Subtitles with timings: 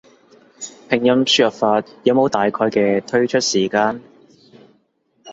[0.89, 4.01] 拼音輸入法有冇大概嘅推出時間？